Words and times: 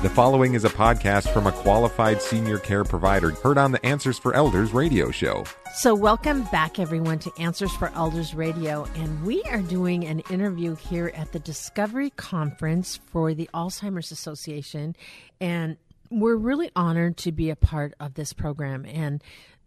The 0.00 0.08
following 0.08 0.54
is 0.54 0.64
a 0.64 0.68
podcast 0.68 1.32
from 1.32 1.48
a 1.48 1.52
qualified 1.52 2.22
senior 2.22 2.58
care 2.58 2.84
provider 2.84 3.32
heard 3.32 3.58
on 3.58 3.72
the 3.72 3.84
Answers 3.84 4.16
for 4.16 4.32
Elders 4.32 4.72
radio 4.72 5.10
show. 5.10 5.42
So, 5.74 5.92
welcome 5.92 6.44
back, 6.52 6.78
everyone, 6.78 7.18
to 7.18 7.32
Answers 7.36 7.72
for 7.72 7.90
Elders 7.96 8.32
Radio. 8.32 8.86
And 8.94 9.24
we 9.24 9.42
are 9.50 9.60
doing 9.60 10.06
an 10.06 10.20
interview 10.30 10.76
here 10.76 11.10
at 11.16 11.32
the 11.32 11.40
Discovery 11.40 12.10
Conference 12.10 13.00
for 13.10 13.34
the 13.34 13.50
Alzheimer's 13.52 14.12
Association. 14.12 14.94
And 15.40 15.76
we're 16.10 16.36
really 16.36 16.70
honored 16.76 17.16
to 17.16 17.32
be 17.32 17.50
a 17.50 17.56
part 17.56 17.92
of 17.98 18.14
this 18.14 18.32
program. 18.32 18.86
And 18.86 19.20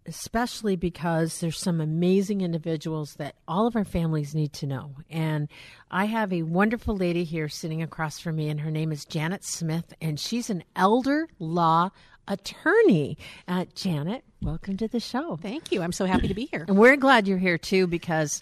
especially 0.05 0.75
because 0.75 1.39
there's 1.39 1.59
some 1.59 1.79
amazing 1.79 2.41
individuals 2.41 3.15
that 3.15 3.36
all 3.47 3.67
of 3.67 3.75
our 3.75 3.86
families 3.86 4.34
need 4.34 4.54
to 4.54 4.66
know. 4.66 4.95
And 5.09 5.47
I 5.89 6.05
have 6.05 6.34
a 6.34 6.43
wonderful 6.43 6.95
lady 6.95 7.23
here 7.23 7.49
sitting 7.49 7.81
across 7.81 8.20
from 8.20 8.35
me, 8.35 8.49
and 8.49 8.61
her 8.61 8.72
name 8.72 8.91
is 8.91 9.05
Janet 9.05 9.44
Smith, 9.44 9.94
and 10.02 10.20
she's 10.20 10.49
an 10.49 10.63
elder 10.75 11.27
law 11.39 11.91
attorney. 12.27 13.17
Uh, 13.48 13.66
Janet, 13.75 14.23
welcome 14.41 14.77
to 14.77 14.88
the 14.88 14.99
show. 14.99 15.38
Thank 15.41 15.72
you. 15.72 15.81
I'm 15.81 15.91
so 15.91 16.05
happy 16.05 16.27
to 16.27 16.33
be 16.33 16.45
here. 16.45 16.66
And 16.67 16.77
we're 16.77 16.97
glad 16.97 17.27
you're 17.27 17.38
here 17.38 17.58
too 17.58 17.88
because 17.88 18.41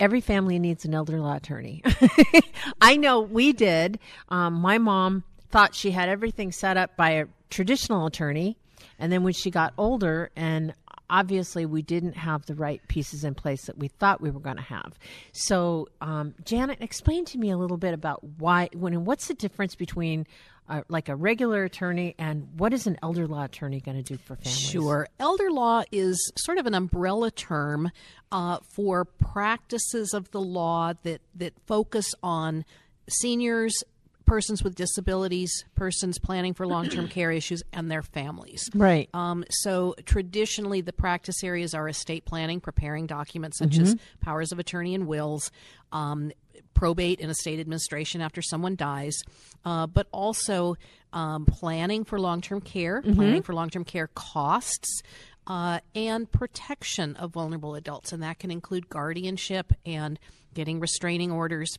every 0.00 0.20
family 0.20 0.58
needs 0.58 0.84
an 0.84 0.94
elder 0.94 1.20
law 1.20 1.36
attorney. 1.36 1.82
I 2.80 2.96
know 2.96 3.20
we 3.20 3.52
did. 3.52 3.98
Um, 4.28 4.54
my 4.54 4.78
mom 4.78 5.24
thought 5.50 5.74
she 5.74 5.90
had 5.90 6.08
everything 6.08 6.50
set 6.50 6.76
up 6.76 6.96
by 6.96 7.10
a 7.10 7.26
traditional 7.50 8.06
attorney. 8.06 8.56
And 8.98 9.12
then 9.12 9.22
when 9.22 9.32
she 9.32 9.50
got 9.50 9.74
older 9.76 10.30
and 10.34 10.74
obviously 11.12 11.66
we 11.66 11.82
didn't 11.82 12.14
have 12.14 12.46
the 12.46 12.54
right 12.54 12.80
pieces 12.88 13.22
in 13.22 13.34
place 13.34 13.66
that 13.66 13.78
we 13.78 13.86
thought 13.86 14.20
we 14.20 14.30
were 14.30 14.40
going 14.40 14.56
to 14.56 14.62
have. 14.62 14.98
So, 15.32 15.88
um, 16.00 16.34
Janet, 16.44 16.78
explain 16.80 17.26
to 17.26 17.38
me 17.38 17.50
a 17.50 17.56
little 17.58 17.76
bit 17.76 17.92
about 17.92 18.24
why, 18.38 18.70
when, 18.72 19.04
what's 19.04 19.28
the 19.28 19.34
difference 19.34 19.74
between 19.74 20.26
uh, 20.68 20.82
like 20.88 21.10
a 21.10 21.14
regular 21.14 21.64
attorney 21.64 22.14
and 22.18 22.48
what 22.56 22.72
is 22.72 22.86
an 22.86 22.96
elder 23.02 23.26
law 23.26 23.44
attorney 23.44 23.80
going 23.80 24.02
to 24.02 24.02
do 24.02 24.16
for 24.16 24.36
families? 24.36 24.58
Sure. 24.58 25.06
Elder 25.20 25.50
law 25.50 25.82
is 25.92 26.32
sort 26.36 26.56
of 26.56 26.66
an 26.66 26.74
umbrella 26.74 27.30
term 27.30 27.90
uh, 28.32 28.58
for 28.74 29.04
practices 29.04 30.14
of 30.14 30.30
the 30.30 30.40
law 30.40 30.94
that, 31.02 31.20
that 31.34 31.52
focus 31.66 32.14
on 32.22 32.64
seniors 33.08 33.82
persons 34.26 34.62
with 34.62 34.74
disabilities, 34.74 35.64
persons 35.74 36.18
planning 36.18 36.54
for 36.54 36.66
long 36.66 36.88
term 36.88 37.08
care 37.16 37.30
issues, 37.30 37.62
and 37.72 37.90
their 37.90 38.02
families. 38.02 38.68
Right. 38.74 39.08
Um, 39.14 39.44
so 39.50 39.94
traditionally, 40.04 40.80
the 40.80 40.92
practice 40.92 41.42
areas 41.42 41.74
are 41.74 41.88
estate 41.88 42.24
planning, 42.24 42.60
preparing 42.60 43.06
documents 43.06 43.58
such 43.58 43.70
mm-hmm. 43.70 43.82
as 43.82 43.96
powers 44.20 44.52
of 44.52 44.58
attorney 44.58 44.94
and 44.94 45.06
wills. 45.06 45.50
Um, 45.92 46.32
probate 46.74 47.20
and 47.20 47.30
estate 47.30 47.60
administration 47.60 48.20
after 48.20 48.42
someone 48.42 48.74
dies, 48.76 49.22
uh, 49.64 49.86
but 49.86 50.08
also 50.10 50.74
um, 51.12 51.44
planning 51.44 52.04
for 52.04 52.18
long 52.18 52.40
term 52.40 52.60
care, 52.60 53.02
mm-hmm. 53.02 53.14
planning 53.14 53.42
for 53.42 53.54
long 53.54 53.70
term 53.70 53.84
care 53.84 54.08
costs, 54.08 55.02
uh, 55.46 55.80
and 55.94 56.30
protection 56.30 57.16
of 57.16 57.32
vulnerable 57.32 57.74
adults. 57.74 58.12
And 58.12 58.22
that 58.22 58.38
can 58.38 58.50
include 58.50 58.88
guardianship 58.88 59.72
and 59.84 60.18
getting 60.54 60.80
restraining 60.80 61.30
orders, 61.30 61.78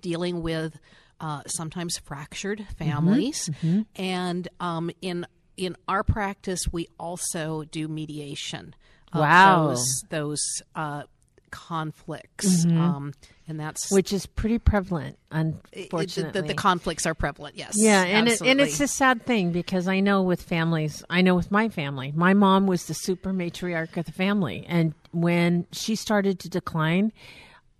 dealing 0.00 0.42
with 0.42 0.78
uh, 1.24 1.40
sometimes 1.46 1.96
fractured 1.96 2.58
mm-hmm. 2.58 2.84
families, 2.84 3.48
mm-hmm. 3.48 3.82
and 3.96 4.46
um, 4.60 4.90
in 5.00 5.26
in 5.56 5.74
our 5.88 6.02
practice, 6.04 6.60
we 6.70 6.88
also 7.00 7.64
do 7.64 7.88
mediation. 7.88 8.74
wow, 9.14 9.68
those, 9.68 10.04
those 10.10 10.62
uh, 10.74 11.04
conflicts, 11.50 12.66
mm-hmm. 12.66 12.78
um, 12.78 13.14
and 13.48 13.58
that's 13.58 13.90
which 13.90 14.12
is 14.12 14.26
pretty 14.26 14.58
prevalent. 14.58 15.18
Unfortunately, 15.30 16.42
the, 16.42 16.48
the, 16.48 16.52
conflicts 16.52 17.06
are 17.06 17.14
prevalent. 17.14 17.56
Yes, 17.56 17.72
yeah, 17.74 18.02
and 18.02 18.28
it, 18.28 18.42
and 18.42 18.60
it's 18.60 18.80
a 18.80 18.88
sad 18.88 19.24
thing 19.24 19.50
because 19.50 19.88
I 19.88 20.00
know 20.00 20.20
with 20.20 20.42
families, 20.42 21.02
I 21.08 21.22
know 21.22 21.34
with 21.34 21.50
my 21.50 21.70
family, 21.70 22.12
my 22.14 22.34
mom 22.34 22.66
was 22.66 22.84
the 22.84 22.94
super 22.94 23.32
matriarch 23.32 23.96
of 23.96 24.04
the 24.04 24.12
family, 24.12 24.66
and 24.68 24.92
when 25.12 25.66
she 25.72 25.96
started 25.96 26.38
to 26.40 26.50
decline 26.50 27.14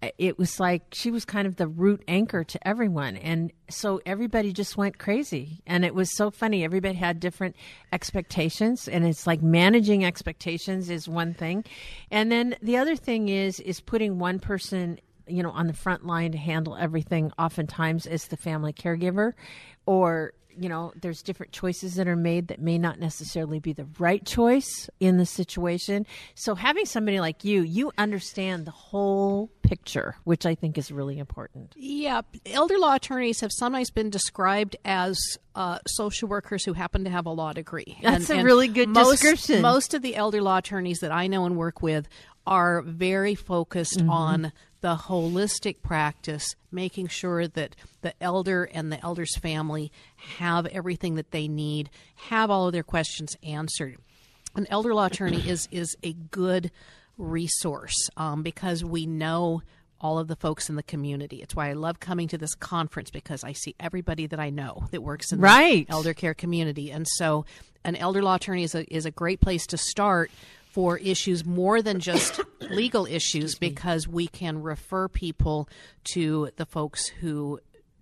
Uh, 0.05 0.11
it 0.19 0.39
was 0.39 0.61
like 0.61 0.83
she 0.93 1.11
was 1.11 1.25
kind 1.25 1.47
of 1.47 1.57
the 1.57 1.67
root 1.67 2.03
anchor 2.09 2.45
to 2.45 2.69
everyone. 2.69 3.17
And 3.17 3.53
so 3.71 4.01
everybody 4.05 4.53
just 4.53 4.77
went 4.77 4.99
crazy. 4.99 5.63
And 5.67 5.85
it 5.85 5.95
was 5.95 6.15
so 6.17 6.31
funny. 6.31 6.65
Everybody 6.65 6.95
had 6.95 7.21
different 7.21 7.57
expectations. 7.93 8.87
And 8.89 9.07
it's 9.07 9.27
like 9.27 9.43
managing 9.43 10.05
expectations 10.05 10.91
is 10.91 11.09
one 11.09 11.33
thing. 11.33 11.65
And 12.11 12.31
then 12.31 12.57
the 12.61 12.77
other 12.77 12.97
thing 12.97 13.29
is 13.29 13.61
is 13.61 13.81
putting 13.81 14.19
one 14.19 14.39
person 14.39 14.99
you 15.27 15.43
know 15.43 15.51
on 15.51 15.67
the 15.67 15.73
front 15.73 16.05
line 16.05 16.33
to 16.33 16.39
handle 16.39 16.77
everything 16.77 17.33
oftentimes 17.39 18.07
as 18.07 18.27
the 18.27 18.37
family 18.37 18.75
caregiver 18.75 19.33
or 19.87 20.35
you 20.59 20.69
know, 20.69 20.93
there's 21.01 21.23
different 21.23 21.53
choices 21.53 21.95
that 21.95 22.09
are 22.09 22.17
made 22.17 22.49
that 22.49 22.61
may 22.61 22.79
not 22.79 22.99
necessarily 22.99 23.59
be 23.59 23.73
the 23.73 23.87
right 23.99 24.25
choice 24.25 24.89
in 25.01 25.17
the 25.17 25.27
situation. 25.27 26.07
So 26.35 26.55
having 26.55 26.87
somebody 26.87 27.21
like 27.21 27.45
you, 27.45 27.63
you 27.63 27.93
understand 27.99 28.67
the 28.67 28.71
whole 28.71 29.51
picture, 29.63 30.17
which 30.25 30.47
I 30.47 30.55
think 30.55 30.79
is 30.79 30.93
really 30.93 31.19
important. 31.19 31.73
Yeah, 31.77 32.23
elder 32.47 32.79
law 32.79 32.95
attorneys 32.95 33.41
have 33.41 33.53
sometimes 33.53 33.91
been 33.91 34.11
described 34.11 34.77
as 34.85 35.19
uh, 35.55 35.79
social 35.87 36.29
workers 36.29 36.65
who 36.65 36.73
happen 36.73 37.05
to 37.05 37.11
have 37.11 37.27
a 37.27 37.31
law 37.31 37.53
degree. 37.53 37.99
That's 38.03 38.31
and, 38.31 38.41
a 38.41 38.45
really 38.45 38.69
good 38.69 38.89
most, 38.89 39.21
description. 39.21 39.63
Most 39.63 39.95
of 39.95 40.03
the 40.03 40.17
elder 40.17 40.43
law 40.43 40.59
attorneys 40.59 41.01
that 41.01 41.13
I 41.13 41.27
know 41.27 41.45
and 41.47 41.57
work 41.57 41.83
with 41.83 42.09
are 42.47 42.83
very 42.83 43.35
focused 43.35 43.99
mm-hmm. 43.99 44.11
on 44.11 44.53
the 44.85 44.97
holistic 44.97 45.81
practice, 45.81 46.57
making 46.71 47.09
sure 47.09 47.49
that 47.49 47.75
the 48.03 48.13
elder 48.23 48.65
and 48.65 48.93
the 48.93 49.03
elder's 49.03 49.35
family 49.35 49.91
have 50.37 50.67
everything 50.67 51.15
that 51.15 51.31
they 51.31 51.49
need, 51.49 51.89
have 52.29 52.51
all 52.51 52.67
of 52.67 52.75
their 52.75 52.83
questions 52.83 53.35
answered. 53.43 53.97
An 54.55 54.67
elder 54.69 54.93
law 54.93 55.07
attorney 55.07 55.49
is 55.49 55.71
is 55.71 55.97
a 56.03 56.13
good 56.13 56.71
resource 57.17 58.11
um, 58.19 58.43
because 58.43 58.85
we 58.85 59.07
know 59.07 59.63
all 60.03 60.19
of 60.19 60.29
the 60.29 60.37
folks 60.37 60.69
in 60.69 60.77
the 60.77 60.83
community. 60.83 61.41
It's 61.41 61.57
why 61.57 61.71
I 61.71 61.73
love 61.73 61.99
coming 61.99 62.29
to 62.29 62.37
this 62.37 62.55
conference 62.55 63.11
because 63.11 63.43
I 63.43 63.53
see 63.55 63.75
everybody 63.81 64.27
that 64.27 64.39
I 64.39 64.51
know 64.51 64.85
that 64.91 65.03
works 65.03 65.33
in 65.33 65.41
right. 65.41 65.87
the 65.87 65.93
elder 65.95 66.13
care 66.13 66.35
community. 66.35 66.93
And 66.93 67.09
so 67.09 67.47
an 67.85 67.97
elder 67.97 68.23
law 68.23 68.35
attorney 68.35 68.65
is 68.65 68.75
a, 68.75 68.85
is 68.95 69.07
a 69.07 69.11
great 69.11 69.41
place 69.41 69.67
to 69.69 69.79
start 69.79 70.31
for 70.75 70.99
issues 70.99 71.45
more 71.45 71.81
than 71.81 72.01
just 72.01 72.41
legal 72.61 73.07
issues 73.07 73.55
because 73.55 74.09
we 74.09 74.27
can 74.27 74.61
refer 74.61 75.07
people 75.07 75.69
to 76.03 76.51
the 76.57 76.67
folks 76.67 77.07
who 77.07 77.61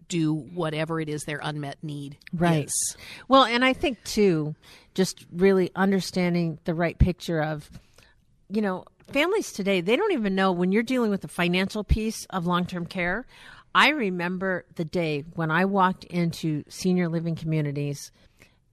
do 0.09 0.33
whatever 0.33 0.99
it 0.99 1.07
is 1.07 1.25
their 1.25 1.39
unmet 1.43 1.77
need 1.83 2.17
right 2.33 2.67
is. 2.67 2.97
well 3.29 3.45
and 3.45 3.63
i 3.63 3.75
think 3.75 4.03
too 4.05 4.55
just 4.95 5.27
really 5.31 5.71
understanding 5.77 6.59
the 6.65 6.73
right 6.73 6.99
picture 6.99 7.43
of 7.43 7.71
you 8.49 8.63
know 8.63 8.85
families 9.09 9.53
today 9.53 9.83
they 9.83 9.95
don't 9.95 10.13
even 10.13 10.35
know 10.35 10.51
when 10.51 10.73
you're 10.73 10.83
dealing 10.83 11.11
with 11.11 11.21
the 11.21 11.29
financial 11.29 11.85
piece 11.85 12.25
of 12.31 12.47
long-term 12.47 12.87
care 12.87 13.27
i 13.75 13.91
remember 13.91 14.65
the 14.77 14.85
day 14.85 15.25
when 15.35 15.51
i 15.51 15.63
walked 15.67 16.05
into 16.05 16.65
senior 16.69 17.07
living 17.07 17.37
communities 17.37 18.11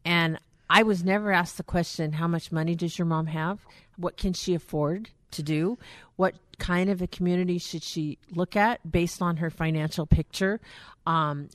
and 0.05 0.39
I 0.69 0.83
was 0.83 1.03
never 1.03 1.31
asked 1.31 1.57
the 1.57 1.63
question, 1.63 2.13
how 2.13 2.27
much 2.27 2.51
money 2.51 2.75
does 2.75 2.97
your 2.97 3.07
mom 3.07 3.25
have? 3.27 3.59
What 3.99 4.17
can 4.17 4.33
she 4.33 4.53
afford 4.53 5.09
to 5.31 5.43
do? 5.43 5.77
What 6.15 6.35
kind 6.57 6.89
of 6.89 7.01
a 7.01 7.07
community 7.07 7.57
should 7.57 7.83
she 7.83 8.17
look 8.31 8.55
at 8.55 8.89
based 8.89 9.21
on 9.21 9.37
her 9.37 9.49
financial 9.49 10.05
picture? 10.05 10.59
Um, 11.05 11.49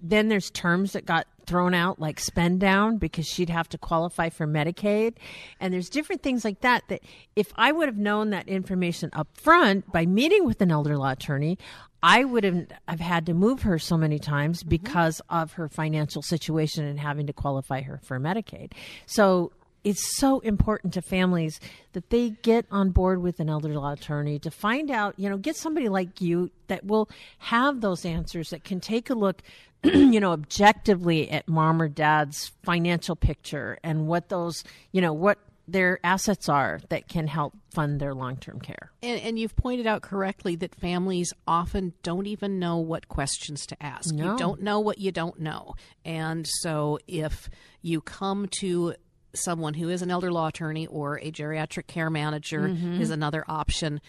then 0.00 0.28
there's 0.28 0.50
terms 0.50 0.92
that 0.92 1.06
got 1.06 1.26
thrown 1.46 1.74
out 1.74 1.98
like 1.98 2.20
spend 2.20 2.60
down 2.60 2.98
because 2.98 3.26
she'd 3.26 3.50
have 3.50 3.68
to 3.68 3.78
qualify 3.78 4.28
for 4.28 4.46
Medicaid 4.46 5.14
and 5.60 5.74
there's 5.74 5.88
different 5.88 6.22
things 6.22 6.44
like 6.44 6.60
that 6.60 6.84
that 6.88 7.00
if 7.34 7.52
I 7.56 7.72
would 7.72 7.88
have 7.88 7.98
known 7.98 8.30
that 8.30 8.48
information 8.48 9.10
up 9.12 9.28
front 9.34 9.90
by 9.90 10.06
meeting 10.06 10.44
with 10.44 10.60
an 10.60 10.70
elder 10.70 10.96
law 10.96 11.10
attorney 11.10 11.58
I 12.02 12.24
would 12.24 12.44
have 12.44 12.66
have 12.88 13.00
had 13.00 13.26
to 13.26 13.34
move 13.34 13.62
her 13.62 13.78
so 13.78 13.96
many 13.96 14.18
times 14.18 14.60
mm-hmm. 14.60 14.70
because 14.70 15.20
of 15.28 15.52
her 15.54 15.68
financial 15.68 16.22
situation 16.22 16.84
and 16.84 16.98
having 16.98 17.26
to 17.26 17.32
qualify 17.32 17.82
her 17.82 18.00
for 18.02 18.18
Medicaid. 18.18 18.72
So 19.06 19.52
it's 19.84 20.16
so 20.16 20.38
important 20.40 20.94
to 20.94 21.02
families 21.02 21.58
that 21.92 22.10
they 22.10 22.30
get 22.30 22.66
on 22.70 22.90
board 22.90 23.20
with 23.20 23.40
an 23.40 23.48
elder 23.48 23.74
law 23.74 23.92
attorney 23.92 24.38
to 24.38 24.50
find 24.50 24.90
out, 24.90 25.14
you 25.18 25.28
know, 25.28 25.36
get 25.36 25.56
somebody 25.56 25.88
like 25.88 26.20
you 26.20 26.50
that 26.68 26.84
will 26.84 27.08
have 27.38 27.80
those 27.80 28.04
answers 28.04 28.50
that 28.50 28.64
can 28.64 28.80
take 28.80 29.10
a 29.10 29.14
look, 29.14 29.42
you 29.84 30.20
know, 30.20 30.32
objectively 30.32 31.30
at 31.30 31.48
mom 31.48 31.82
or 31.82 31.88
dad's 31.88 32.52
financial 32.62 33.16
picture 33.16 33.78
and 33.82 34.06
what 34.06 34.28
those, 34.28 34.62
you 34.92 35.00
know, 35.00 35.12
what 35.12 35.38
their 35.68 35.98
assets 36.04 36.48
are 36.48 36.80
that 36.88 37.08
can 37.08 37.26
help 37.26 37.54
fund 37.70 38.00
their 38.00 38.14
long 38.14 38.36
term 38.36 38.60
care. 38.60 38.90
And, 39.02 39.20
and, 39.20 39.38
you've 39.38 39.54
pointed 39.54 39.86
out 39.86 40.02
correctly 40.02 40.56
that 40.56 40.74
families 40.74 41.32
often 41.46 41.92
don't 42.02 42.26
even 42.26 42.58
know 42.58 42.78
what 42.78 43.08
questions 43.08 43.64
to 43.66 43.82
ask. 43.82 44.12
No. 44.12 44.32
You 44.32 44.38
don't 44.38 44.60
know 44.62 44.80
what 44.80 44.98
you 44.98 45.12
don't 45.12 45.40
know. 45.40 45.74
And 46.04 46.46
so 46.46 46.98
if 47.06 47.48
you 47.80 48.00
come 48.00 48.48
to 48.60 48.94
someone 49.34 49.74
who 49.74 49.88
is 49.88 50.02
an 50.02 50.10
elder 50.10 50.30
law 50.30 50.48
attorney 50.48 50.86
or 50.86 51.18
a 51.18 51.30
geriatric 51.30 51.86
care 51.86 52.10
manager 52.10 52.68
mm-hmm. 52.68 53.00
is 53.00 53.10
another 53.10 53.44
option, 53.48 54.00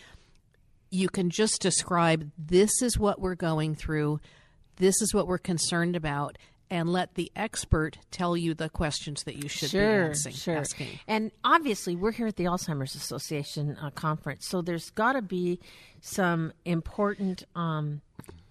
you 0.89 1.09
can 1.09 1.29
just 1.29 1.61
describe 1.61 2.29
this 2.37 2.81
is 2.81 2.97
what 2.97 3.19
we're 3.19 3.35
going 3.35 3.75
through, 3.75 4.19
this 4.77 5.01
is 5.01 5.13
what 5.13 5.27
we're 5.27 5.37
concerned 5.37 5.95
about 5.95 6.37
and 6.69 6.89
let 6.89 7.13
the 7.13 7.31
expert 7.35 7.99
tell 8.09 8.35
you 8.35 8.53
the 8.53 8.69
questions 8.69 9.23
that 9.25 9.35
you 9.35 9.47
should 9.47 9.69
sure, 9.69 10.05
be 10.05 10.09
asking. 10.09 10.33
Sure. 10.33 10.57
asking. 10.57 10.87
And 11.07 11.31
obviously, 11.43 11.95
we're 11.95 12.11
here 12.11 12.25
at 12.25 12.35
the 12.35 12.45
Alzheimer's 12.45 12.95
Association 12.95 13.77
uh, 13.79 13.91
conference, 13.91 14.47
so 14.47 14.61
there's 14.61 14.89
got 14.89 15.13
to 15.13 15.21
be 15.21 15.59
some 16.01 16.51
important 16.65 17.43
um, 17.55 18.01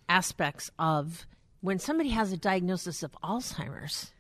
aspects 0.08 0.70
of 0.78 1.26
when 1.62 1.78
somebody 1.78 2.10
has 2.10 2.32
a 2.32 2.36
diagnosis 2.36 3.02
of 3.02 3.12
Alzheimer's. 3.24 4.12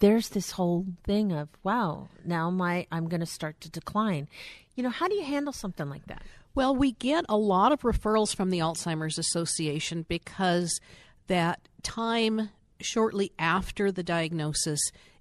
There's 0.00 0.30
this 0.30 0.52
whole 0.52 0.86
thing 1.04 1.32
of 1.32 1.48
wow, 1.62 2.08
now 2.24 2.50
my 2.50 2.86
I'm 2.90 3.08
going 3.08 3.20
to 3.20 3.26
start 3.26 3.60
to 3.62 3.70
decline. 3.70 4.28
You 4.74 4.82
know, 4.82 4.90
how 4.90 5.08
do 5.08 5.14
you 5.14 5.24
handle 5.24 5.52
something 5.52 5.88
like 5.88 6.06
that? 6.06 6.22
Well, 6.54 6.74
we 6.74 6.92
get 6.92 7.24
a 7.28 7.36
lot 7.36 7.72
of 7.72 7.80
referrals 7.82 8.34
from 8.34 8.50
the 8.50 8.58
Alzheimer's 8.60 9.18
Association 9.18 10.04
because 10.08 10.80
that 11.26 11.60
time 11.82 12.50
shortly 12.80 13.32
after 13.38 13.90
the 13.90 14.02
diagnosis 14.02 14.80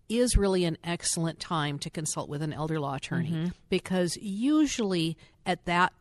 is 0.10 0.38
really 0.38 0.66
an 0.66 0.78
excellent 0.84 1.40
time 1.40 1.80
to 1.80 1.90
consult 1.90 2.30
with 2.30 2.42
an 2.42 2.52
elder 2.54 2.80
law 2.80 2.96
attorney 2.96 3.30
Mm-hmm. 3.32 3.48
because 3.70 4.18
usually 4.18 5.18
at 5.46 5.64
that 5.66 5.94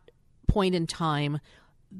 point 0.47 0.75
in 0.75 0.85
time 0.85 1.39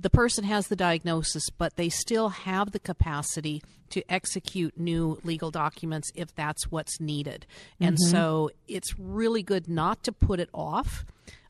the 0.02 0.10
person 0.10 0.44
has 0.44 0.68
the 0.68 0.76
diagnosis 0.76 1.50
but 1.58 1.76
they 1.76 1.90
still 1.90 2.30
have 2.30 2.72
the 2.72 2.80
capacity 2.80 3.62
to 3.90 4.04
execute 4.12 4.78
new 4.80 5.20
legal 5.24 5.52
documents 5.52 6.12
if 6.16 6.34
that's 6.36 6.72
what's 6.72 7.00
needed 7.00 7.46
and 7.80 7.96
Mm-hmm. 7.98 8.12
so 8.12 8.50
it's 8.68 8.98
really 8.98 9.44
good 9.44 9.68
not 9.70 10.04
to 10.04 10.12
put 10.12 10.40
it 10.40 10.50
off 10.54 11.06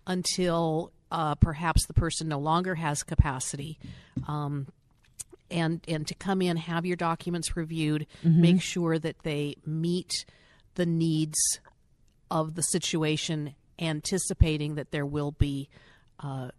until 0.05 0.91
uh, 1.11 1.35
perhaps 1.35 1.85
the 1.85 1.93
person 1.93 2.27
no 2.27 2.39
longer 2.39 2.75
has 2.75 3.01
capacity 3.03 3.77
um, 4.27 4.67
and 5.51 5.81
and 5.87 6.07
to 6.07 6.15
come 6.15 6.41
in 6.41 6.57
have 6.57 6.85
your 6.85 6.97
documents 6.97 7.55
reviewed 7.55 8.05
make 8.23 8.61
sure 8.61 8.97
that 8.99 9.19
they 9.23 9.55
meet 9.65 10.25
the 10.75 10.85
needs 10.85 11.37
of 12.31 12.55
the 12.55 12.63
situation 12.63 13.53
anticipating 13.79 14.75
that 14.75 14.91
there 14.91 15.05
will 15.05 15.31
be 15.31 15.69
uh, 16.19 16.49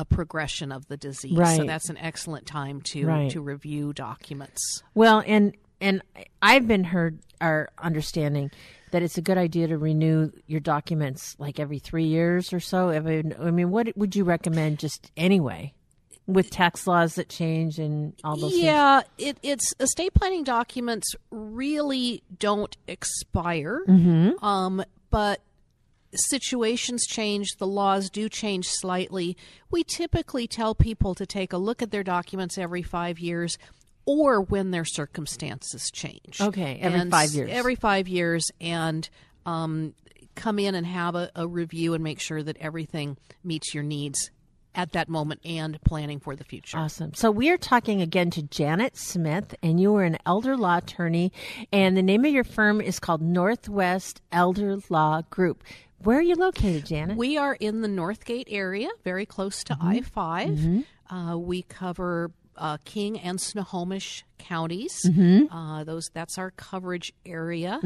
a 0.00 0.04
progression 0.04 0.72
of 0.72 0.88
the 0.88 0.96
disease 0.96 1.36
so 1.56 1.64
that's 1.64 1.88
an 1.90 1.98
excellent 1.98 2.46
time 2.46 2.80
to 2.80 3.06
Right. 3.06 3.30
to 3.30 3.40
review 3.40 3.92
documents 3.92 4.82
Well, 4.94 5.22
and 5.26 5.54
and 5.80 6.02
I've 6.42 6.66
been 6.66 6.84
heard 6.84 7.20
or 7.40 7.68
understanding 7.78 8.50
that 8.90 9.02
it's 9.02 9.16
a 9.16 9.22
good 9.22 9.38
idea 9.38 9.68
to 9.68 9.78
renew 9.78 10.30
your 10.46 10.60
documents 10.60 11.36
like 11.38 11.60
every 11.60 11.78
three 11.78 12.04
years 12.06 12.52
or 12.52 12.60
so. 12.60 12.90
I 12.90 12.98
mean, 13.00 13.34
I 13.40 13.50
mean, 13.50 13.70
what 13.70 13.96
would 13.96 14.14
you 14.16 14.24
recommend 14.24 14.78
just 14.78 15.10
anyway 15.16 15.72
with 16.26 16.50
tax 16.50 16.86
laws 16.86 17.14
that 17.14 17.28
change 17.28 17.78
and 17.78 18.12
all 18.24 18.36
those 18.36 18.50
things? 18.52 18.62
yeah 18.64 19.00
it, 19.18 19.38
it's 19.42 19.72
estate 19.80 20.12
planning 20.14 20.44
documents 20.44 21.14
really 21.30 22.22
don't 22.38 22.76
expire 22.88 23.80
Mm-hmm. 23.88 24.44
um, 24.44 24.84
but 25.10 25.40
situations 26.12 27.06
change 27.06 27.56
the 27.58 27.66
laws 27.66 28.10
do 28.10 28.28
change 28.28 28.66
slightly 28.68 29.36
we 29.70 29.84
typically 29.84 30.46
tell 30.46 30.74
people 30.74 31.14
to 31.14 31.24
take 31.24 31.52
a 31.52 31.56
look 31.58 31.82
at 31.82 31.90
their 31.90 32.02
documents 32.02 32.58
every 32.58 32.82
five 32.82 33.18
years 33.18 33.58
or 34.06 34.40
when 34.40 34.70
their 34.72 34.84
circumstances 34.84 35.90
change 35.92 36.40
Okay, 36.40 36.78
every 36.80 36.98
And 37.00 37.10
five 37.10 37.30
years. 37.30 37.50
every 37.52 37.74
five 37.76 38.08
years 38.08 38.50
and 38.60 39.08
um, 39.46 39.94
come 40.34 40.58
in 40.58 40.74
and 40.74 40.86
have 40.86 41.14
a, 41.14 41.30
a 41.36 41.46
review 41.46 41.94
and 41.94 42.02
make 42.02 42.18
sure 42.20 42.42
that 42.42 42.56
everything 42.58 43.16
meets 43.44 43.72
your 43.74 43.84
needs 43.84 44.30
at 44.74 44.92
that 44.92 45.08
moment 45.08 45.40
and 45.44 45.80
planning 45.82 46.20
for 46.20 46.36
the 46.36 46.44
future 46.44 46.78
Awesome. 46.78 47.12
So 47.14 47.30
we 47.30 47.50
are 47.50 47.56
talking 47.58 48.00
again 48.00 48.30
to 48.30 48.42
Janet 48.42 48.96
Smith, 48.96 49.52
and 49.64 49.80
you 49.80 49.94
are 49.96 50.04
an 50.04 50.16
elder 50.24 50.56
law 50.56 50.78
attorney, 50.78 51.32
and 51.72 51.96
the 51.96 52.02
name 52.02 52.24
of 52.24 52.32
your 52.32 52.44
firm 52.44 52.80
is 52.80 53.00
called 53.00 53.20
Northwest 53.20 54.22
Elder 54.30 54.78
Law 54.88 55.22
Group. 55.28 55.64
Where 56.02 56.18
are 56.18 56.22
you 56.22 56.34
located, 56.34 56.86
Janet? 56.86 57.16
We 57.16 57.36
are 57.36 57.54
in 57.54 57.82
the 57.82 57.88
Northgate 57.88 58.44
area, 58.48 58.88
very 59.04 59.26
close 59.26 59.62
to 59.64 59.76
I 59.80 60.00
5. 60.00 60.84
Uh, 61.10 61.36
we 61.38 61.62
cover 61.62 62.30
uh, 62.56 62.78
King 62.84 63.18
and 63.18 63.40
Snohomish 63.40 64.24
counties. 64.38 65.08
Uh, 65.50 65.84
those 65.84 66.10
that's 66.14 66.38
our 66.38 66.50
coverage 66.52 67.12
area, 67.26 67.78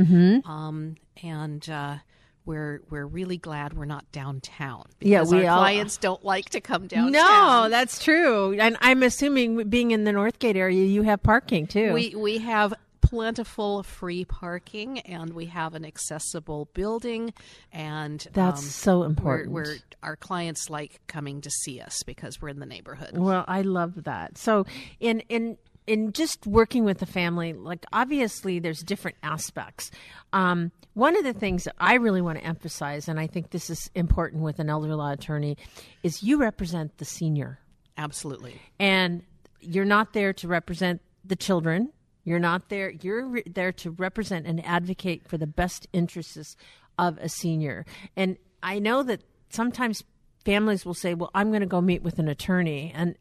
um, 0.44 0.96
and 1.22 1.69
uh, 1.69 1.96
we're 2.44 2.82
we're 2.90 3.06
really 3.06 3.38
glad 3.38 3.72
we're 3.72 3.84
not 3.84 4.11
downtown. 4.12 4.84
Yeah, 5.00 5.22
we 5.25 5.46
our 5.46 5.52
all- 5.55 5.58
clients 5.60 5.96
don't 5.96 6.25
like 6.25 6.50
to 6.50 6.60
come 6.60 6.87
downtown. 6.87 7.12
no, 7.12 7.69
that's 7.70 8.02
true. 8.02 8.58
And 8.58 8.76
I'm 8.81 9.02
assuming 9.02 9.69
being 9.69 9.90
in 9.93 10.05
the 10.05 10.12
Northgate 10.12 10.56
area, 10.56 10.84
you 10.84 11.02
have 11.02 11.22
parking 11.22 11.67
too. 11.67 11.93
we 11.93 12.14
we 12.14 12.38
have 12.38 12.75
plentiful 13.14 13.82
free 13.84 14.25
parking, 14.25 14.99
and 15.00 15.32
we 15.32 15.46
have 15.46 15.75
an 15.75 15.84
accessible 15.84 16.69
building, 16.75 17.32
and 17.72 18.26
That's 18.32 18.61
um, 18.61 18.66
so 18.66 19.02
important. 19.05 19.52
where 19.52 19.76
our 20.02 20.16
clients 20.16 20.69
like 20.69 21.00
coming 21.06 21.40
to 21.43 21.50
see 21.50 21.81
us 21.81 22.02
because 22.02 22.43
we're 22.43 22.49
in 22.49 22.58
the 22.58 22.66
neighborhood. 22.66 23.16
Well, 23.16 23.44
I 23.46 23.62
love 23.62 24.05
that. 24.05 24.37
So, 24.37 24.66
in 24.99 25.20
in 25.28 25.56
in 25.87 26.12
just 26.12 26.46
working 26.46 26.84
with 26.84 26.99
the 26.99 27.06
family, 27.06 27.52
like 27.52 27.84
obviously 27.93 28.58
there's 28.58 28.81
different 28.82 29.17
aspects. 29.22 29.90
Um, 30.32 30.72
one 30.94 31.17
of 31.17 31.25
the 31.25 31.32
things 31.34 31.64
that 31.64 31.75
I 31.78 31.94
really 31.94 32.20
want 32.22 32.38
to 32.38 32.44
emphasize, 32.44 33.08
and 33.08 33.20
I 33.20 33.26
think 33.26 33.50
this 33.50 33.70
is 33.70 33.90
important 33.94 34.43
with 34.43 34.58
an 34.58 34.69
elder 34.70 34.94
law 34.96 35.12
attorney, 35.12 35.56
is 36.02 36.22
you 36.22 36.38
represent 36.38 36.99
the 36.99 37.05
senior, 37.05 37.58
Absolutely. 37.96 38.60
and 38.78 39.22
you're 39.60 39.84
not 39.84 40.14
there 40.14 40.32
to 40.32 40.49
represent 40.49 41.00
the 41.25 41.37
children. 41.37 41.93
You're 42.25 42.38
not 42.38 42.69
there. 42.69 42.91
You're 42.91 43.26
re- 43.26 43.43
there 43.47 43.73
to 43.73 43.91
represent 43.91 44.47
and 44.47 44.65
advocate 44.65 45.29
for 45.29 45.38
the 45.38 45.47
best 45.47 45.87
interests 45.93 46.56
of 46.99 47.19
a 47.19 47.29
senior. 47.29 47.85
And 48.17 48.38
I 48.62 48.79
know 48.79 49.03
that 49.03 49.23
sometimes 49.50 50.03
families 50.44 50.85
will 50.85 50.94
say, 50.94 51.15
"Well, 51.15 51.31
I'm 51.35 51.50
going 51.50 51.61
to 51.61 51.67
go 51.67 51.81
meet 51.81 52.03
with 52.03 52.19
an 52.19 52.29
attorney," 52.29 52.93
and 52.94 53.17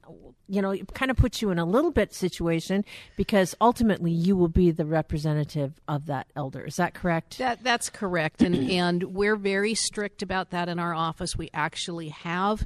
you 0.48 0.62
know, 0.62 0.72
it 0.72 0.94
kind 0.94 1.10
of 1.10 1.18
puts 1.18 1.42
you 1.42 1.50
in 1.52 1.60
a 1.60 1.66
little 1.66 1.92
bit 1.92 2.14
situation 2.14 2.84
because 3.16 3.56
ultimately 3.62 4.12
you 4.12 4.36
will 4.36 4.50
be 4.50 4.72
the 4.72 4.86
representative 4.86 5.74
of 5.88 6.06
that 6.08 6.28
elder. 6.36 6.62
Is 6.66 6.76
that 6.76 6.94
correct? 6.94 7.38
That 7.38 7.64
that's 7.64 7.90
correct, 7.90 8.42
and 8.42 8.56
and 8.72 9.04
we're 9.04 9.36
very 9.36 9.74
strict 9.74 10.22
about 10.22 10.52
that 10.52 10.70
in 10.70 10.80
our 10.80 10.94
office. 10.94 11.36
We 11.36 11.50
actually 11.54 12.10
have 12.10 12.66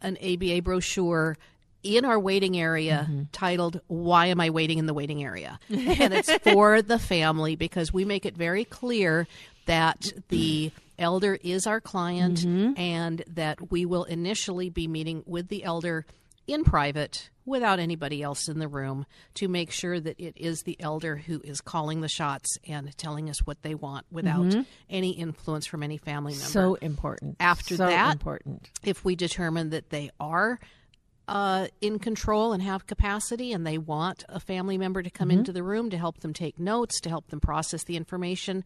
an 0.00 0.16
ABA 0.22 0.62
brochure 0.62 1.36
in 1.82 2.04
our 2.04 2.18
waiting 2.18 2.58
area 2.58 3.06
Mm-hmm. 3.08 3.22
titled 3.32 3.80
"Why 3.86 4.26
Am 4.26 4.40
I 4.40 4.50
Waiting 4.50 4.78
in 4.78 4.86
the 4.86 4.94
Waiting 4.94 5.22
Area?" 5.22 5.58
and 5.68 6.12
it's 6.14 6.32
for 6.38 6.82
the 6.82 6.98
family 6.98 7.56
because 7.56 7.92
we 7.92 8.04
make 8.04 8.26
it 8.26 8.36
very 8.36 8.64
clear 8.64 9.26
that 9.66 10.12
the 10.28 10.72
elder 10.98 11.38
is 11.42 11.66
our 11.66 11.80
client 11.80 12.38
Mm-hmm. 12.38 12.78
and 12.80 13.22
that 13.28 13.70
we 13.70 13.86
will 13.86 14.04
initially 14.04 14.70
be 14.70 14.88
meeting 14.88 15.22
with 15.26 15.48
the 15.48 15.62
elder 15.64 16.06
in 16.46 16.64
private 16.64 17.28
without 17.44 17.78
anybody 17.78 18.22
else 18.22 18.48
in 18.48 18.58
the 18.58 18.68
room 18.68 19.06
to 19.34 19.48
make 19.48 19.70
sure 19.70 20.00
that 20.00 20.18
it 20.18 20.34
is 20.36 20.62
the 20.62 20.76
elder 20.80 21.16
who 21.16 21.40
is 21.44 21.60
calling 21.60 22.00
the 22.00 22.08
shots 22.08 22.58
and 22.66 22.96
telling 22.98 23.28
us 23.30 23.38
what 23.46 23.62
they 23.62 23.74
want 23.74 24.04
without 24.10 24.54
any 24.90 25.10
influence 25.12 25.66
from 25.66 25.82
any 25.82 25.96
family 25.98 26.32
member. 26.32 26.44
Mm-hmm. 26.44 26.52
so 26.52 26.74
important. 26.76 27.36
After 27.40 27.76
so 27.76 27.86
that- 27.86 28.12
important. 28.12 28.68
if 28.82 29.04
we 29.04 29.14
determine 29.16 29.70
that 29.70 29.90
they 29.90 30.10
are 30.18 30.58
uh, 31.28 31.68
in 31.80 31.98
control 31.98 32.52
and 32.52 32.62
have 32.62 32.86
capacity 32.86 33.52
and 33.52 33.66
they 33.66 33.78
want 33.78 34.24
a 34.28 34.40
family 34.40 34.78
member 34.78 35.02
to 35.02 35.10
come 35.10 35.30
into 35.30 35.52
the 35.52 35.62
room 35.62 35.90
to 35.90 35.98
help 35.98 36.20
them 36.20 36.32
take 36.32 36.58
notes, 36.58 37.00
to 37.00 37.08
help 37.08 37.28
them 37.28 37.38
process 37.40 37.84
the 37.84 37.96
information, 37.96 38.64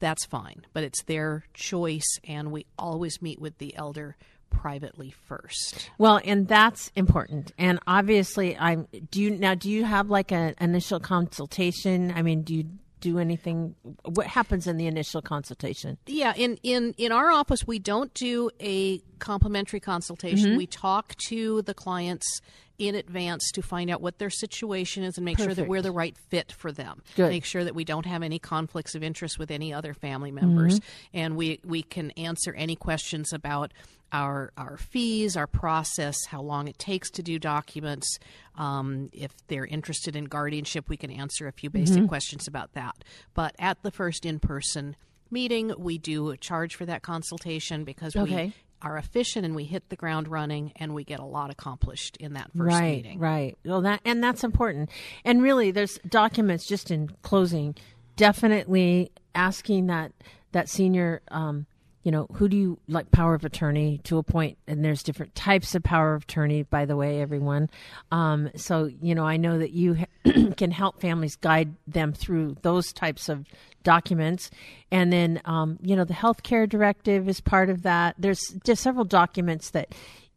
that's 0.00 0.24
fine. 0.24 0.66
But 0.72 0.82
it's 0.82 1.04
their 1.04 1.44
choice, 1.54 2.18
and 2.24 2.50
we 2.50 2.66
always 2.76 3.22
meet 3.22 3.40
with 3.40 3.58
the 3.58 3.76
elder 3.76 4.16
privately 4.50 5.14
first. 5.26 5.90
Well, 5.96 6.20
and 6.24 6.48
that's 6.48 6.90
important. 6.96 7.52
And 7.56 7.78
obviously, 7.86 8.58
I'm. 8.58 8.88
Do 9.10 9.22
you 9.22 9.30
now? 9.30 9.54
Do 9.54 9.70
you 9.70 9.84
have 9.84 10.10
like 10.10 10.32
an 10.32 10.54
initial 10.60 10.98
consultation? 10.98 12.12
I 12.14 12.22
mean, 12.22 12.42
do 12.42 12.54
you 12.54 12.64
do 13.02 13.18
anything? 13.18 13.74
What 14.04 14.26
happens 14.26 14.66
in 14.66 14.78
the 14.78 14.86
initial 14.86 15.20
consultation? 15.20 15.98
Yeah, 16.06 16.32
in 16.34 16.58
in 16.62 16.94
in 16.96 17.12
our 17.12 17.30
office, 17.30 17.66
we 17.66 17.78
don't 17.78 18.14
do 18.14 18.50
a 18.60 19.00
complimentary 19.18 19.80
consultation. 19.80 20.50
Mm-hmm. 20.50 20.56
We 20.56 20.66
talk 20.66 21.14
to 21.28 21.60
the 21.62 21.74
clients 21.74 22.40
in 22.78 22.94
advance 22.94 23.50
to 23.52 23.62
find 23.62 23.90
out 23.90 24.00
what 24.00 24.18
their 24.18 24.30
situation 24.30 25.02
is 25.04 25.16
and 25.18 25.24
make 25.24 25.38
sure 25.38 25.54
that 25.54 25.68
we're 25.68 25.82
the 25.82 25.92
right 25.92 26.16
fit 26.30 26.52
for 26.52 26.72
them. 26.72 27.02
Good. 27.16 27.28
Make 27.30 27.44
sure 27.44 27.64
that 27.64 27.74
we 27.74 27.84
don't 27.84 28.06
have 28.06 28.22
any 28.22 28.38
conflicts 28.38 28.94
of 28.94 29.02
interest 29.02 29.38
with 29.38 29.50
any 29.50 29.72
other 29.72 29.94
family 29.94 30.30
members, 30.30 30.80
Mm-hmm. 30.80 31.16
and 31.18 31.36
we 31.36 31.60
we 31.64 31.82
can 31.82 32.10
answer 32.12 32.52
any 32.54 32.76
questions 32.76 33.32
about 33.32 33.72
our 34.12 34.52
our 34.56 34.76
fees, 34.76 35.36
our 35.36 35.46
process, 35.46 36.16
how 36.28 36.42
long 36.42 36.68
it 36.68 36.78
takes 36.78 37.10
to 37.12 37.22
do 37.22 37.38
documents. 37.38 38.18
Um, 38.56 39.08
if 39.12 39.32
they're 39.48 39.64
interested 39.66 40.16
in 40.16 40.24
guardianship, 40.26 40.88
we 40.88 40.96
can 40.96 41.10
answer 41.10 41.46
a 41.46 41.52
few 41.52 41.70
basic 41.70 41.96
Mm-hmm. 41.98 42.06
questions 42.08 42.46
about 42.48 42.72
that. 42.74 42.96
But 43.34 43.54
at 43.58 43.82
the 43.82 43.90
first 43.90 44.26
in 44.26 44.38
person 44.38 44.96
meeting, 45.30 45.72
we 45.78 45.96
do 45.98 46.36
charge 46.36 46.74
for 46.76 46.84
that 46.86 47.02
consultation 47.02 47.84
because 47.84 48.14
Okay. 48.14 48.46
we 48.46 48.52
are 48.82 48.96
efficient 48.96 49.44
and 49.44 49.54
we 49.54 49.64
hit 49.64 49.88
the 49.88 49.96
ground 49.96 50.28
running 50.28 50.72
and 50.76 50.94
we 50.94 51.04
get 51.04 51.20
a 51.20 51.24
lot 51.24 51.50
accomplished 51.50 52.16
in 52.18 52.34
that 52.34 52.50
first 52.56 52.74
right, 52.76 52.96
meeting. 52.96 53.18
Right, 53.18 53.56
Well, 53.64 53.80
that 53.82 54.00
and 54.04 54.22
that's 54.22 54.44
important. 54.44 54.90
And 55.24 55.42
really, 55.42 55.70
there's 55.70 55.98
documents. 56.08 56.66
Just 56.66 56.90
in 56.90 57.10
closing, 57.22 57.74
definitely 58.16 59.12
asking 59.34 59.86
that 59.86 60.12
that 60.52 60.68
senior. 60.68 61.22
Um, 61.28 61.66
you 62.02 62.10
know, 62.10 62.26
who 62.34 62.48
do 62.48 62.56
you 62.56 62.78
like 62.88 63.10
power 63.10 63.34
of 63.34 63.44
attorney 63.44 64.00
to 64.04 64.18
appoint? 64.18 64.58
And 64.66 64.84
there's 64.84 65.02
different 65.02 65.34
types 65.34 65.74
of 65.74 65.82
power 65.82 66.14
of 66.14 66.24
attorney, 66.24 66.64
by 66.64 66.84
the 66.84 66.96
way, 66.96 67.20
everyone. 67.20 67.70
Um, 68.10 68.50
so, 68.56 68.90
you 69.00 69.14
know, 69.14 69.24
I 69.24 69.36
know 69.36 69.58
that 69.58 69.70
you 69.70 69.94
ha- 69.94 70.32
can 70.56 70.72
help 70.72 71.00
families 71.00 71.36
guide 71.36 71.74
them 71.86 72.12
through 72.12 72.56
those 72.62 72.92
types 72.92 73.28
of 73.28 73.46
documents. 73.84 74.50
And 74.90 75.12
then, 75.12 75.40
um, 75.44 75.78
you 75.80 75.94
know, 75.94 76.04
the 76.04 76.14
healthcare 76.14 76.68
directive 76.68 77.28
is 77.28 77.40
part 77.40 77.70
of 77.70 77.82
that. 77.82 78.16
There's 78.18 78.42
just 78.64 78.82
several 78.82 79.04
documents 79.04 79.70
that 79.70 79.94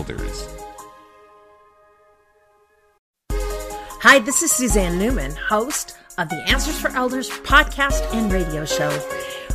Elders. 0.01 0.47
Hi, 4.01 4.17
this 4.17 4.41
is 4.41 4.51
Suzanne 4.51 4.97
Newman, 4.97 5.35
host 5.35 5.95
of 6.17 6.27
the 6.27 6.43
Answers 6.47 6.79
for 6.79 6.89
Elders 6.89 7.29
podcast 7.29 8.11
and 8.11 8.33
radio 8.33 8.65
show. 8.65 8.89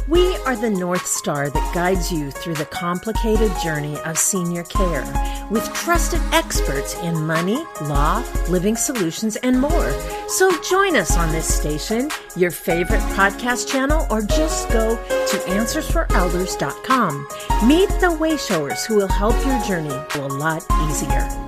We 0.06 0.36
are 0.46 0.54
the 0.54 0.70
North 0.70 1.04
Star 1.04 1.50
that 1.50 1.74
guides 1.74 2.12
you 2.12 2.30
through 2.30 2.54
the 2.54 2.64
complicated 2.66 3.50
journey 3.60 3.98
of 4.04 4.18
senior 4.18 4.62
care 4.62 5.02
with 5.50 5.64
trusted 5.74 6.20
experts 6.32 6.94
in 7.02 7.26
money, 7.26 7.64
law, 7.82 8.24
living 8.48 8.76
solutions, 8.76 9.34
and 9.34 9.60
more. 9.60 9.90
So 10.28 10.50
join 10.60 10.96
us 10.96 11.16
on 11.16 11.30
this 11.30 11.46
station, 11.46 12.10
your 12.34 12.50
favorite 12.50 13.00
podcast 13.14 13.68
channel, 13.68 14.06
or 14.10 14.22
just 14.22 14.68
go 14.70 14.96
to 14.96 15.36
answersforelders.com. 15.46 17.28
Meet 17.68 17.88
the 18.00 18.16
Wayshowers 18.18 18.84
who 18.86 18.96
will 18.96 19.08
help 19.08 19.36
your 19.46 19.62
journey 19.64 19.94
go 20.12 20.26
a 20.26 20.28
lot 20.28 20.66
easier. 20.88 21.45